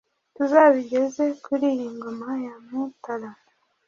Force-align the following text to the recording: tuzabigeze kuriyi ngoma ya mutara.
tuzabigeze 0.35 1.23
kuriyi 1.43 1.87
ngoma 1.95 2.29
ya 2.45 2.55
mutara. 2.67 3.31